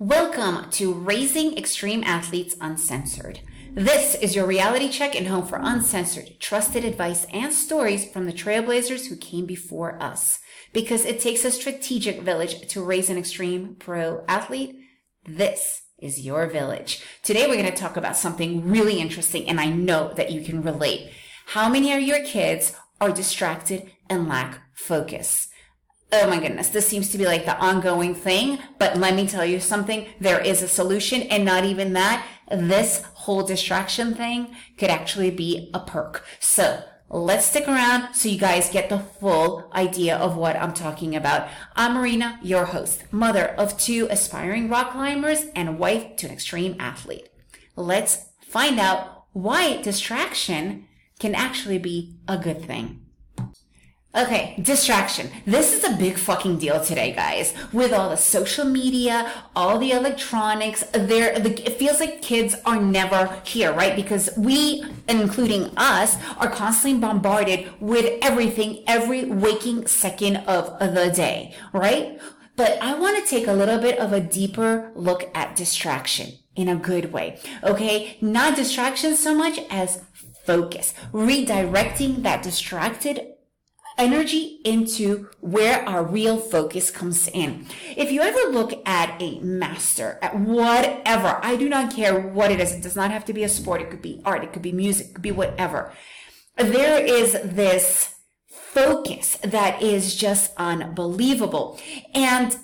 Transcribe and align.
Welcome 0.00 0.72
to 0.72 0.92
Raising 0.92 1.56
Extreme 1.56 2.02
Athletes 2.02 2.56
Uncensored. 2.60 3.38
This 3.74 4.16
is 4.16 4.34
your 4.34 4.44
reality 4.44 4.88
check 4.88 5.14
and 5.14 5.28
home 5.28 5.46
for 5.46 5.60
uncensored, 5.62 6.40
trusted 6.40 6.84
advice 6.84 7.26
and 7.32 7.52
stories 7.52 8.10
from 8.10 8.26
the 8.26 8.32
trailblazers 8.32 9.06
who 9.06 9.14
came 9.14 9.46
before 9.46 9.96
us. 10.02 10.40
Because 10.72 11.04
it 11.04 11.20
takes 11.20 11.44
a 11.44 11.50
strategic 11.52 12.22
village 12.22 12.66
to 12.70 12.82
raise 12.82 13.08
an 13.08 13.16
extreme 13.16 13.76
pro 13.76 14.24
athlete, 14.26 14.80
this 15.26 15.82
is 16.00 16.26
your 16.26 16.48
village. 16.48 17.00
Today 17.22 17.46
we're 17.46 17.54
going 17.54 17.64
to 17.66 17.72
talk 17.72 17.96
about 17.96 18.16
something 18.16 18.68
really 18.68 18.98
interesting 18.98 19.48
and 19.48 19.60
I 19.60 19.66
know 19.66 20.12
that 20.14 20.32
you 20.32 20.42
can 20.42 20.64
relate. 20.64 21.12
How 21.46 21.68
many 21.68 21.92
of 21.92 22.02
your 22.02 22.24
kids 22.24 22.74
are 23.00 23.12
distracted 23.12 23.92
and 24.10 24.28
lack 24.28 24.58
focus? 24.74 25.50
Oh 26.12 26.28
my 26.28 26.40
goodness, 26.40 26.68
this 26.68 26.86
seems 26.86 27.10
to 27.10 27.18
be 27.18 27.26
like 27.26 27.44
the 27.44 27.58
ongoing 27.58 28.14
thing. 28.14 28.58
But 28.78 28.96
let 28.96 29.14
me 29.14 29.26
tell 29.26 29.44
you 29.44 29.60
something. 29.60 30.06
There 30.20 30.40
is 30.40 30.62
a 30.62 30.68
solution 30.68 31.22
and 31.22 31.44
not 31.44 31.64
even 31.64 31.92
that. 31.94 32.26
This 32.50 33.02
whole 33.14 33.42
distraction 33.42 34.14
thing 34.14 34.54
could 34.78 34.90
actually 34.90 35.30
be 35.30 35.70
a 35.74 35.80
perk. 35.80 36.24
So 36.40 36.82
let's 37.08 37.46
stick 37.46 37.66
around 37.68 38.14
so 38.14 38.28
you 38.28 38.38
guys 38.38 38.70
get 38.70 38.88
the 38.88 38.98
full 38.98 39.70
idea 39.74 40.16
of 40.16 40.36
what 40.36 40.56
I'm 40.56 40.74
talking 40.74 41.16
about. 41.16 41.48
I'm 41.74 41.94
Marina, 41.94 42.38
your 42.42 42.66
host, 42.66 43.04
mother 43.12 43.46
of 43.46 43.78
two 43.78 44.06
aspiring 44.10 44.68
rock 44.68 44.92
climbers 44.92 45.46
and 45.54 45.78
wife 45.78 46.16
to 46.16 46.26
an 46.26 46.32
extreme 46.32 46.76
athlete. 46.78 47.28
Let's 47.76 48.26
find 48.40 48.78
out 48.78 49.26
why 49.32 49.82
distraction 49.82 50.86
can 51.18 51.34
actually 51.34 51.78
be 51.78 52.16
a 52.28 52.36
good 52.38 52.64
thing. 52.64 53.03
Okay, 54.16 54.54
distraction. 54.62 55.28
This 55.44 55.72
is 55.72 55.82
a 55.82 55.96
big 55.96 56.16
fucking 56.16 56.58
deal 56.58 56.80
today, 56.80 57.12
guys. 57.12 57.52
With 57.72 57.92
all 57.92 58.10
the 58.10 58.16
social 58.16 58.64
media, 58.64 59.32
all 59.56 59.76
the 59.76 59.90
electronics, 59.90 60.84
there, 60.92 61.36
the, 61.40 61.50
it 61.66 61.78
feels 61.80 61.98
like 61.98 62.22
kids 62.22 62.54
are 62.64 62.80
never 62.80 63.40
here, 63.42 63.72
right? 63.72 63.96
Because 63.96 64.30
we, 64.36 64.84
including 65.08 65.76
us, 65.76 66.16
are 66.38 66.48
constantly 66.48 67.00
bombarded 67.00 67.72
with 67.80 68.18
everything 68.22 68.84
every 68.86 69.24
waking 69.24 69.88
second 69.88 70.36
of 70.46 70.78
the 70.78 71.10
day, 71.10 71.52
right? 71.72 72.20
But 72.54 72.80
I 72.80 72.94
want 72.94 73.18
to 73.18 73.28
take 73.28 73.48
a 73.48 73.52
little 73.52 73.80
bit 73.80 73.98
of 73.98 74.12
a 74.12 74.20
deeper 74.20 74.92
look 74.94 75.28
at 75.34 75.56
distraction 75.56 76.34
in 76.54 76.68
a 76.68 76.76
good 76.76 77.12
way. 77.12 77.40
Okay. 77.64 78.16
Not 78.20 78.54
distraction 78.54 79.16
so 79.16 79.34
much 79.34 79.58
as 79.70 80.04
focus, 80.46 80.94
redirecting 81.12 82.22
that 82.22 82.44
distracted 82.44 83.33
energy 83.96 84.60
into 84.64 85.28
where 85.40 85.88
our 85.88 86.04
real 86.04 86.38
focus 86.38 86.90
comes 86.90 87.28
in. 87.28 87.66
If 87.96 88.10
you 88.10 88.20
ever 88.22 88.50
look 88.50 88.82
at 88.86 89.20
a 89.20 89.38
master 89.40 90.18
at 90.22 90.38
whatever, 90.38 91.38
I 91.42 91.56
do 91.56 91.68
not 91.68 91.94
care 91.94 92.18
what 92.18 92.50
it 92.50 92.60
is. 92.60 92.72
It 92.72 92.82
does 92.82 92.96
not 92.96 93.10
have 93.10 93.24
to 93.26 93.32
be 93.32 93.44
a 93.44 93.48
sport. 93.48 93.82
It 93.82 93.90
could 93.90 94.02
be 94.02 94.20
art. 94.24 94.44
It 94.44 94.52
could 94.52 94.62
be 94.62 94.72
music. 94.72 95.08
It 95.08 95.14
could 95.14 95.22
be 95.22 95.32
whatever. 95.32 95.92
There 96.56 97.04
is 97.04 97.32
this 97.42 98.14
focus 98.48 99.36
that 99.42 99.82
is 99.82 100.16
just 100.16 100.52
unbelievable. 100.56 101.78
And 102.14 102.56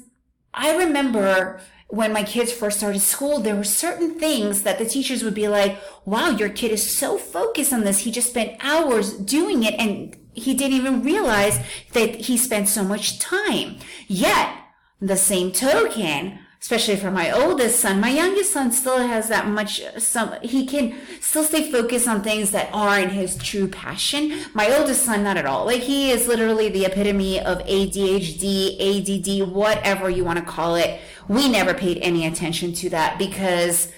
I 0.53 0.77
remember 0.77 1.61
when 1.89 2.13
my 2.13 2.23
kids 2.23 2.53
first 2.53 2.79
started 2.79 3.01
school, 3.01 3.41
there 3.41 3.57
were 3.57 3.65
certain 3.65 4.19
things 4.19 4.63
that 4.63 4.79
the 4.79 4.85
teachers 4.85 5.25
would 5.25 5.35
be 5.35 5.49
like, 5.49 5.79
wow, 6.05 6.31
your 6.31 6.49
kid 6.49 6.71
is 6.71 6.97
so 6.97 7.19
focused 7.19 7.73
on 7.73 7.83
this. 7.83 8.01
He 8.01 8.13
just 8.13 8.31
spent 8.31 8.57
hours 8.61 9.13
doing 9.13 9.65
it 9.65 9.75
and 9.75 10.17
he 10.41 10.55
didn't 10.55 10.77
even 10.77 11.03
realize 11.03 11.59
that 11.93 12.17
he 12.17 12.37
spent 12.37 12.69
so 12.69 12.83
much 12.83 13.19
time. 13.19 13.77
Yet, 14.07 14.55
the 15.01 15.17
same 15.17 15.53
token, 15.53 16.39
especially 16.61 16.97
for 16.97 17.11
my 17.11 17.31
oldest 17.31 17.81
son, 17.81 18.01
my 18.01 18.11
youngest 18.11 18.53
son 18.53 18.71
still 18.71 18.99
has 18.99 19.29
that 19.29 19.49
much, 19.49 19.83
some, 19.99 20.35
he 20.43 20.67
can 20.67 20.95
still 21.21 21.45
stay 21.45 21.71
focused 21.71 22.07
on 22.07 22.23
things 22.23 22.51
that 22.51 22.69
aren't 22.73 23.13
his 23.13 23.37
true 23.39 23.67
passion. 23.67 24.41
My 24.53 24.77
oldest 24.77 25.05
son, 25.05 25.23
not 25.25 25.39
at 25.39 25.47
all. 25.47 25.65
Like 25.65 25.81
he 25.81 26.11
is 26.11 26.29
literally 26.29 26.69
the 26.69 26.85
epitome 26.85 27.41
of 27.41 27.59
ADHD, 27.61 28.77
ADD, 28.79 29.49
whatever 29.51 30.11
you 30.11 30.25
want 30.25 30.39
to 30.39 30.45
call 30.45 30.75
it. 30.77 31.01
We 31.29 31.49
never 31.49 31.73
paid 31.73 31.99
any 31.99 32.27
attention 32.27 32.75
to 32.75 32.91
that 32.91 33.19
because 33.19 33.91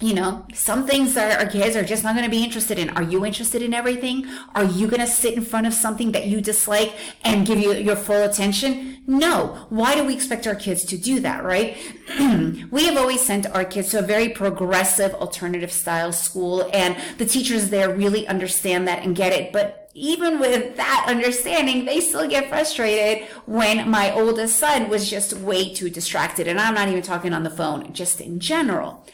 you 0.00 0.12
know, 0.12 0.44
some 0.52 0.86
things 0.86 1.14
that 1.14 1.40
our 1.40 1.50
kids 1.50 1.74
are 1.74 1.82
just 1.82 2.04
not 2.04 2.14
going 2.14 2.24
to 2.24 2.30
be 2.30 2.44
interested 2.44 2.78
in. 2.78 2.90
Are 2.90 3.02
you 3.02 3.24
interested 3.24 3.62
in 3.62 3.72
everything? 3.72 4.26
Are 4.54 4.64
you 4.64 4.88
going 4.88 5.00
to 5.00 5.06
sit 5.06 5.34
in 5.34 5.42
front 5.42 5.66
of 5.66 5.72
something 5.72 6.12
that 6.12 6.26
you 6.26 6.42
dislike 6.42 6.94
and 7.24 7.46
give 7.46 7.58
you 7.58 7.72
your 7.72 7.96
full 7.96 8.22
attention? 8.22 9.02
No. 9.06 9.66
Why 9.70 9.94
do 9.94 10.04
we 10.04 10.12
expect 10.12 10.46
our 10.46 10.54
kids 10.54 10.84
to 10.86 10.98
do 10.98 11.20
that, 11.20 11.44
right? 11.44 11.78
we 12.70 12.84
have 12.84 12.98
always 12.98 13.22
sent 13.22 13.46
our 13.46 13.64
kids 13.64 13.88
to 13.90 14.00
a 14.00 14.02
very 14.02 14.28
progressive 14.28 15.14
alternative 15.14 15.72
style 15.72 16.12
school 16.12 16.68
and 16.74 16.94
the 17.16 17.24
teachers 17.24 17.70
there 17.70 17.94
really 17.94 18.28
understand 18.28 18.86
that 18.88 19.02
and 19.02 19.16
get 19.16 19.32
it. 19.32 19.50
But 19.50 19.90
even 19.94 20.38
with 20.38 20.76
that 20.76 21.06
understanding, 21.08 21.86
they 21.86 22.00
still 22.00 22.28
get 22.28 22.50
frustrated 22.50 23.26
when 23.46 23.88
my 23.88 24.12
oldest 24.12 24.56
son 24.56 24.90
was 24.90 25.08
just 25.08 25.32
way 25.32 25.72
too 25.72 25.88
distracted. 25.88 26.46
And 26.46 26.60
I'm 26.60 26.74
not 26.74 26.88
even 26.88 27.00
talking 27.00 27.32
on 27.32 27.44
the 27.44 27.50
phone, 27.50 27.94
just 27.94 28.20
in 28.20 28.38
general. 28.38 29.06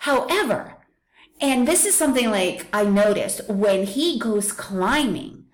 However, 0.00 0.78
and 1.42 1.68
this 1.68 1.84
is 1.84 1.94
something 1.94 2.30
like 2.30 2.66
I 2.72 2.84
noticed 2.84 3.46
when 3.48 3.84
he 3.84 4.18
goes 4.18 4.50
climbing, 4.50 5.44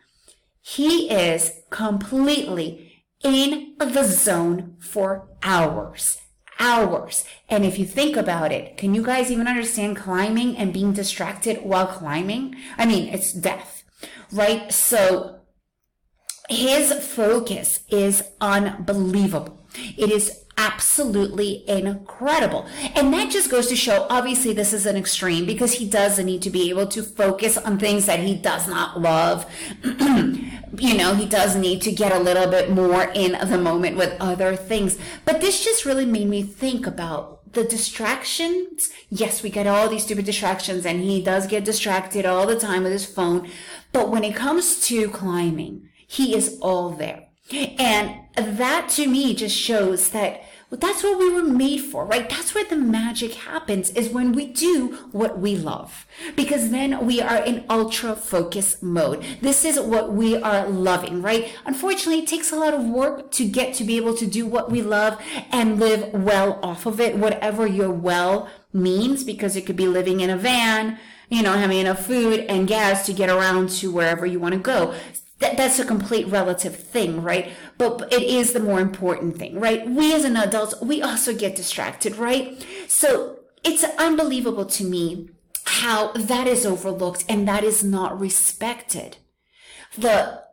he 0.61 1.11
is 1.11 1.51
completely 1.71 3.03
in 3.25 3.75
the 3.79 4.05
zone 4.05 4.77
for 4.79 5.29
hours. 5.43 6.19
Hours. 6.61 7.25
And 7.49 7.65
if 7.65 7.77
you 7.77 7.85
think 7.87 8.17
about 8.17 8.53
it, 8.53 8.77
can 8.77 8.95
you 8.95 9.03
guys 9.03 9.33
even 9.33 9.49
understand 9.49 9.97
climbing 9.97 10.57
and 10.57 10.73
being 10.73 10.93
distracted 10.93 11.65
while 11.65 11.89
climbing? 11.89 12.55
I 12.79 12.87
mean, 12.87 13.13
it's 13.13 13.33
death, 13.33 13.83
right? 14.31 14.73
So 14.73 15.41
his 16.49 16.93
focus 16.93 17.81
is 17.91 18.23
unbelievable. 18.41 19.67
It 19.99 20.13
is 20.13 20.46
absolutely 20.57 21.69
incredible. 21.69 22.67
And 22.95 23.13
that 23.13 23.31
just 23.31 23.51
goes 23.51 23.67
to 23.69 23.77
show, 23.77 24.07
obviously, 24.09 24.53
this 24.53 24.73
is 24.73 24.87
an 24.87 24.97
extreme 24.97 25.47
because 25.47 25.75
he 25.75 25.89
does 25.89 26.19
need 26.19 26.43
to 26.43 26.51
be 26.51 26.71
able 26.71 26.87
to 26.89 27.03
focus 27.03 27.59
on 27.59 27.79
things 27.79 28.07
that 28.07 28.21
he 28.21 28.35
does 28.35 28.67
not 28.67 29.01
love. 29.01 29.47
you 29.85 30.97
know, 30.97 31.15
he 31.15 31.27
does 31.27 31.57
need 31.57 31.83
to 31.83 31.93
get 31.93 32.13
a 32.13 32.19
little 32.19 32.51
bit 32.51 32.71
more 32.71 33.05
in 33.15 33.33
the 33.49 33.59
moment 33.59 33.97
with 33.97 34.17
other 34.21 34.57
things. 34.57 34.99
But 35.25 35.41
this 35.41 35.65
just 35.65 35.85
really 35.85 36.07
made 36.07 36.29
me 36.29 36.43
think 36.43 36.87
about 36.87 37.53
the 37.53 37.65
distractions. 37.65 38.91
Yes, 39.11 39.43
we 39.43 39.51
get 39.51 39.67
all 39.67 39.89
these 39.89 40.05
stupid 40.05 40.25
distractions 40.25 40.85
and 40.85 41.01
he 41.01 41.23
does 41.23 41.47
get 41.47 41.65
distracted 41.65 42.27
all 42.27 42.47
the 42.47 42.59
time 42.59 42.83
with 42.83 42.93
his 42.93 43.07
phone. 43.07 43.51
But 43.93 44.11
when 44.11 44.25
it 44.25 44.37
comes 44.37 44.81
to 44.87 45.09
climbing, 45.09 45.89
he 46.07 46.35
is 46.35 46.59
all 46.61 46.91
there. 46.91 47.25
And 47.79 48.26
that 48.37 48.89
to 48.91 49.09
me 49.09 49.35
just 49.35 49.57
shows 49.57 50.11
that 50.11 50.43
well, 50.69 50.81
that's 50.81 51.05
what 51.05 51.17
we 51.17 51.33
were 51.33 51.45
made 51.45 51.79
for, 51.79 52.05
right? 52.05 52.29
That's 52.29 52.53
where 52.53 52.65
the 52.65 52.75
magic 52.75 53.35
happens 53.35 53.91
is 53.91 54.09
when 54.09 54.33
we 54.33 54.47
do 54.47 54.97
what 55.13 55.39
we 55.39 55.55
love. 55.55 56.07
Because 56.35 56.71
then 56.71 57.07
we 57.07 57.21
are 57.21 57.37
in 57.37 57.65
ultra 57.71 58.17
focus 58.17 58.83
mode. 58.83 59.25
This 59.41 59.65
is 59.65 59.79
what 59.79 60.13
we 60.13 60.37
are 60.37 60.69
loving, 60.69 61.23
right? 61.23 61.55
Unfortunately, 61.67 62.25
it 62.25 62.27
takes 62.27 62.51
a 62.51 62.57
lot 62.57 62.75
of 62.75 62.85
work 62.85 63.31
to 63.33 63.47
get 63.47 63.75
to 63.75 63.85
be 63.85 63.97
able 63.97 64.15
to 64.15 64.27
do 64.27 64.45
what 64.45 64.69
we 64.69 64.83
love 64.83 65.23
and 65.53 65.79
live 65.79 66.13
well 66.13 66.59
off 66.65 66.85
of 66.85 66.99
it, 66.99 67.17
whatever 67.17 67.65
your 67.65 67.93
well 67.93 68.49
means, 68.73 69.23
because 69.23 69.55
it 69.55 69.67
could 69.67 69.77
be 69.77 69.87
living 69.87 70.19
in 70.19 70.31
a 70.31 70.37
van, 70.37 70.99
you 71.29 71.45
know, 71.45 71.53
having 71.53 71.79
enough 71.79 72.05
food 72.05 72.41
and 72.41 72.67
gas 72.67 73.07
to 73.07 73.13
get 73.13 73.31
around 73.31 73.71
to 73.71 73.93
wherever 73.93 74.27
you 74.27 74.41
want 74.41 74.55
to 74.55 74.61
go 74.61 74.93
that, 75.39 75.57
that's 75.57 75.79
a 75.79 75.85
complete 75.85 76.27
relative 76.29 76.77
thing, 76.77 77.23
right? 77.23 77.53
But 77.77 78.13
it 78.13 78.23
is 78.23 78.53
the 78.53 78.61
more 78.61 78.81
important 78.81 79.37
thing, 79.37 79.61
right? 79.61 79.89
We 79.89 80.15
as 80.15 80.25
an 80.25 80.37
adults, 80.37 80.81
we 80.81 81.03
also 81.03 81.35
get 81.35 81.57
distracted, 81.57 82.17
right? 82.17 82.65
So 82.89 83.41
it's 83.63 83.85
unbelievable 83.99 84.65
to 84.67 84.85
me 84.85 85.31
how 85.65 86.13
that 86.13 86.47
is 86.47 86.65
overlooked 86.65 87.25
and 87.29 87.47
that 87.49 87.65
is 87.65 87.85
not 87.85 88.19
respected. 88.19 89.19
The 89.99 90.46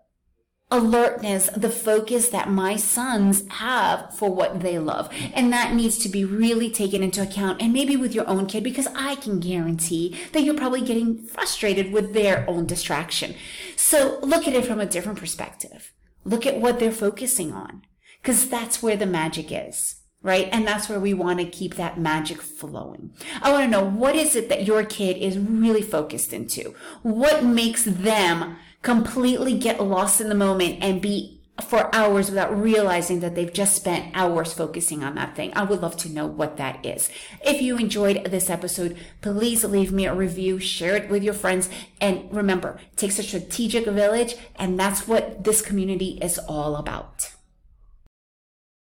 alertness, 0.74 1.50
the 1.56 1.70
focus 1.70 2.30
that 2.30 2.50
my 2.50 2.76
sons 2.76 3.48
have 3.48 4.14
for 4.18 4.34
what 4.34 4.62
they 4.62 4.80
love. 4.80 5.10
And 5.34 5.54
that 5.54 5.74
needs 5.74 6.00
to 6.00 6.10
be 6.10 6.26
really 6.26 6.70
taken 6.70 7.04
into 7.04 7.22
account. 7.22 7.62
And 7.62 7.72
maybe 7.72 7.96
with 7.96 8.16
your 8.16 8.28
own 8.28 8.48
kid, 8.48 8.64
because 8.64 8.88
I 8.96 9.16
can 9.16 9.40
guarantee 9.40 10.18
that 10.32 10.44
you're 10.44 10.58
probably 10.58 10.82
getting 10.82 11.24
frustrated 11.28 11.94
with 11.94 12.14
their 12.14 12.50
own 12.50 12.66
distraction. 12.66 13.36
So 13.76 14.20
look 14.24 14.48
at 14.48 14.56
it 14.56 14.66
from 14.66 14.80
a 14.80 14.86
different 14.88 15.20
perspective. 15.20 15.94
Look 16.26 16.46
at 16.48 16.60
what 16.60 16.80
they're 16.80 16.92
focusing 16.92 17.54
on. 17.54 17.84
Cause 18.24 18.50
that's 18.50 18.82
where 18.82 18.96
the 18.96 19.06
magic 19.06 19.48
is 19.52 20.04
right? 20.24 20.48
And 20.54 20.66
that's 20.66 20.88
where 20.88 21.02
we 21.02 21.14
want 21.14 21.40
to 21.40 21.46
keep 21.46 21.76
that 21.76 22.00
magic 22.00 22.42
flowing. 22.42 23.12
I 23.42 23.52
want 23.52 23.66
to 23.66 23.70
know 23.70 23.84
what 23.84 24.16
is 24.16 24.38
it 24.38 24.48
that 24.48 24.66
your 24.66 24.86
kid 24.86 25.18
is 25.18 25.38
really 25.38 25.82
focused 25.82 26.32
into? 26.32 26.74
What 27.02 27.44
makes 27.44 27.84
them 27.84 28.56
completely 28.84 29.58
get 29.58 29.82
lost 29.82 30.22
in 30.22 30.30
the 30.30 30.36
moment 30.36 30.78
and 30.82 31.02
be 31.02 31.40
for 31.62 31.94
hours 31.96 32.30
without 32.30 32.56
realizing 32.60 33.20
that 33.20 33.36
they've 33.36 33.54
just 33.54 33.76
spent 33.76 34.16
hours 34.16 34.54
focusing 34.54 35.04
on 35.04 35.16
that 35.16 35.36
thing. 35.36 35.54
I 35.56 35.64
would 35.64 35.82
love 35.82 35.96
to 35.98 36.10
know 36.10 36.26
what 36.26 36.58
that 36.58 36.84
is. 36.84 37.10
If 37.46 37.62
you 37.62 37.78
enjoyed 37.78 38.26
this 38.26 38.50
episode, 38.50 38.98
please 39.22 39.64
leave 39.64 39.92
me 39.92 40.06
a 40.06 40.14
review, 40.16 40.60
share 40.60 40.96
it 40.96 41.10
with 41.10 41.24
your 41.24 41.36
friends, 41.36 41.70
and 42.02 42.28
remember, 42.32 42.80
it 42.92 42.98
takes 42.98 43.20
a 43.20 43.24
strategic 43.24 43.86
village, 43.86 44.36
and 44.56 44.80
that's 44.80 45.08
what 45.08 45.44
this 45.44 45.62
community 45.62 46.18
is 46.22 46.40
all 46.40 46.76
about. 46.76 47.32